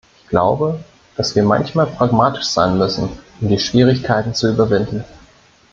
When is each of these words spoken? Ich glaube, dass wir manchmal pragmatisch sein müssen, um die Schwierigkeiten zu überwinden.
Ich 0.23 0.29
glaube, 0.29 0.83
dass 1.15 1.35
wir 1.35 1.43
manchmal 1.43 1.85
pragmatisch 1.85 2.45
sein 2.45 2.75
müssen, 2.79 3.07
um 3.39 3.49
die 3.49 3.59
Schwierigkeiten 3.59 4.33
zu 4.33 4.51
überwinden. 4.51 5.03